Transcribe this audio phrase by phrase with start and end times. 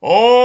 [0.00, 0.37] Oh!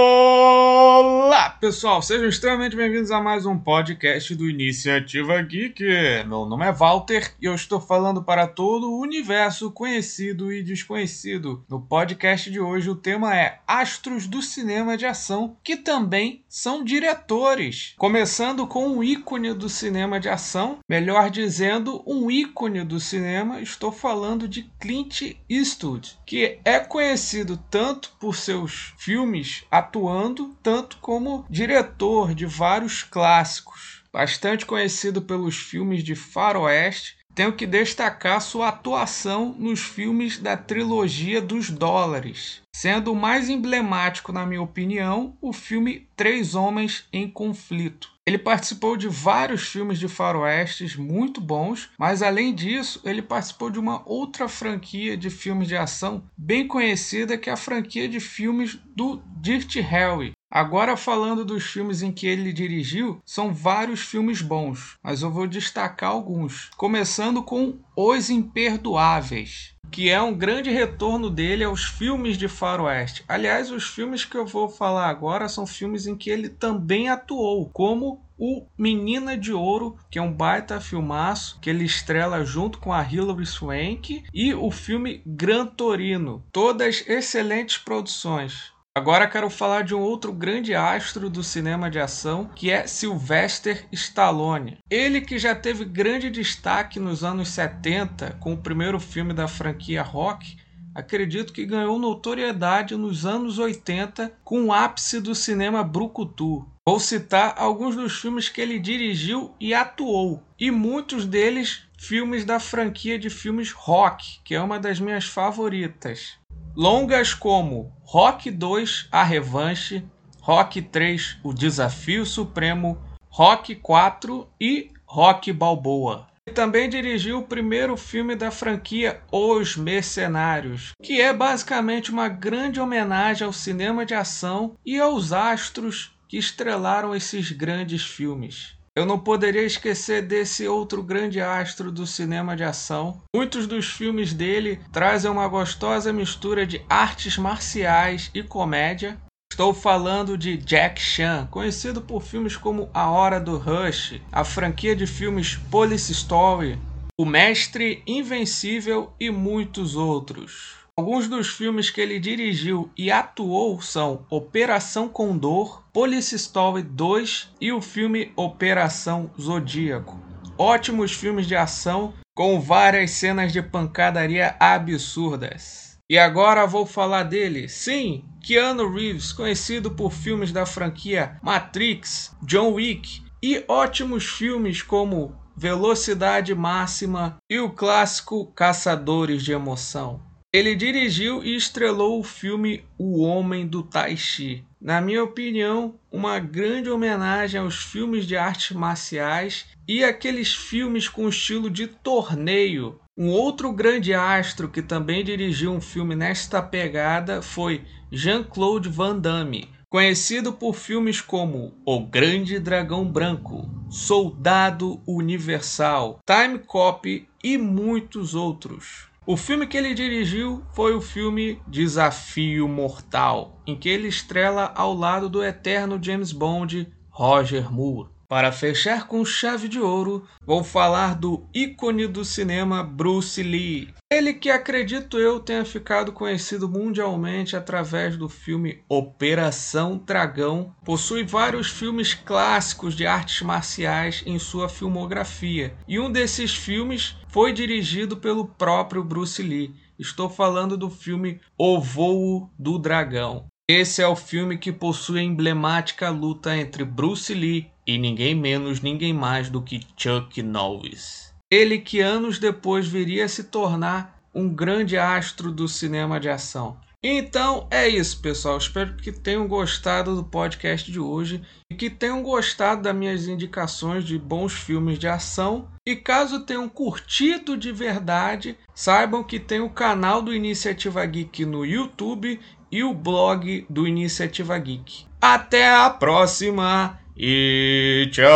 [1.64, 2.02] Pessoal!
[2.02, 5.82] Sejam extremamente bem-vindos a mais um podcast do Iniciativa Geek.
[6.26, 11.64] Meu nome é Walter e eu estou falando para todo o universo conhecido e desconhecido.
[11.66, 16.84] No podcast de hoje, o tema é Astros do Cinema de Ação, que também são
[16.84, 17.94] diretores.
[17.96, 23.90] Começando com um ícone do cinema de ação, melhor dizendo, um ícone do cinema, estou
[23.90, 32.34] falando de Clint Eastwood, que é conhecido tanto por seus filmes atuando tanto como diretor
[32.34, 34.02] de vários clássicos.
[34.12, 41.40] Bastante conhecido pelos filmes de faroeste, tenho que destacar sua atuação nos filmes da trilogia
[41.40, 48.12] dos dólares, sendo o mais emblemático, na minha opinião, o filme Três Homens em Conflito.
[48.26, 53.78] Ele participou de vários filmes de faroestes muito bons, mas além disso, ele participou de
[53.78, 58.76] uma outra franquia de filmes de ação bem conhecida, que é a franquia de filmes
[58.96, 64.96] do Dirty Harry, Agora, falando dos filmes em que ele dirigiu, são vários filmes bons,
[65.02, 66.70] mas eu vou destacar alguns.
[66.76, 73.24] Começando com Os Imperdoáveis, que é um grande retorno dele aos filmes de faroeste.
[73.28, 77.70] Aliás, os filmes que eu vou falar agora são filmes em que ele também atuou,
[77.70, 82.92] como o Menina de Ouro, que é um baita filmaço, que ele estrela junto com
[82.92, 86.44] a Hilary Swank, e o filme Gran Torino.
[86.50, 88.73] Todas excelentes produções.
[88.96, 93.84] Agora quero falar de um outro grande astro do cinema de ação, que é Sylvester
[93.90, 94.78] Stallone.
[94.88, 100.00] Ele que já teve grande destaque nos anos 70 com o primeiro filme da franquia
[100.00, 100.56] Rock,
[100.94, 106.64] acredito que ganhou notoriedade nos anos 80 com o ápice do cinema brucutu.
[106.86, 112.60] Vou citar alguns dos filmes que ele dirigiu e atuou, e muitos deles filmes da
[112.60, 116.38] franquia de filmes Rock, que é uma das minhas favoritas.
[116.76, 120.04] Longas como Rock 2 A Revanche,
[120.40, 126.26] Rock 3 O Desafio Supremo, Rock 4 e Rock Balboa.
[126.44, 132.80] Ele também dirigiu o primeiro filme da franquia Os Mercenários, que é basicamente uma grande
[132.80, 138.76] homenagem ao cinema de ação e aos astros que estrelaram esses grandes filmes.
[138.96, 143.20] Eu não poderia esquecer desse outro grande astro do cinema de ação.
[143.34, 149.18] Muitos dos filmes dele trazem uma gostosa mistura de artes marciais e comédia.
[149.50, 154.94] Estou falando de Jack Chan, conhecido por filmes como A Hora do Rush, a franquia
[154.94, 156.78] de filmes Police Story,
[157.18, 160.83] O Mestre Invencível e muitos outros.
[160.96, 167.72] Alguns dos filmes que ele dirigiu e atuou são Operação Condor, Police Story 2 e
[167.72, 170.22] o filme Operação Zodíaco.
[170.56, 175.98] Ótimos filmes de ação com várias cenas de pancadaria absurdas.
[176.08, 177.68] E agora vou falar dele.
[177.68, 185.34] Sim, Keanu Reeves, conhecido por filmes da franquia Matrix, John Wick e ótimos filmes como
[185.56, 190.33] Velocidade Máxima e o clássico Caçadores de Emoção.
[190.54, 194.64] Ele dirigiu e estrelou o filme O Homem do Tai Chi.
[194.80, 201.28] Na minha opinião, uma grande homenagem aos filmes de artes marciais e aqueles filmes com
[201.28, 203.00] estilo de torneio.
[203.18, 207.82] Um outro grande astro que também dirigiu um filme nesta pegada foi
[208.12, 217.28] Jean-Claude Van Damme, conhecido por filmes como O Grande Dragão Branco, Soldado Universal, Time Cop
[217.42, 219.12] e muitos outros.
[219.26, 224.92] O filme que ele dirigiu foi o filme Desafio Mortal, em que ele estrela ao
[224.92, 228.10] lado do eterno James Bond Roger Moore.
[228.28, 233.92] Para fechar com chave de ouro, vou falar do ícone do cinema Bruce Lee.
[234.10, 241.68] Ele que acredito eu tenha ficado conhecido mundialmente através do filme Operação Dragão, possui vários
[241.68, 248.46] filmes clássicos de artes marciais em sua filmografia, e um desses filmes foi dirigido pelo
[248.46, 249.74] próprio Bruce Lee.
[249.98, 253.46] Estou falando do filme O Voo do Dragão.
[253.66, 258.82] Esse é o filme que possui a emblemática luta entre Bruce Lee e ninguém menos,
[258.82, 261.32] ninguém mais do que Chuck Norris.
[261.50, 266.76] Ele que anos depois viria a se tornar um grande astro do cinema de ação.
[267.02, 268.58] Então é isso, pessoal.
[268.58, 271.40] Espero que tenham gostado do podcast de hoje
[271.70, 275.68] e que tenham gostado das minhas indicações de bons filmes de ação.
[275.86, 281.64] E caso tenham curtido de verdade, saibam que tem o canal do Iniciativa Geek no
[281.64, 282.40] YouTube
[282.74, 285.06] e o blog do Iniciativa Geek.
[285.20, 288.34] Até a próxima e tchauzinho!